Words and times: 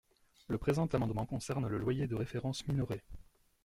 Le 0.47 0.57
présent 0.57 0.87
amendement 0.87 1.27
concerne 1.27 1.67
le 1.67 1.77
loyer 1.77 2.07
de 2.07 2.15
référence 2.15 2.67
minoré. 2.67 3.03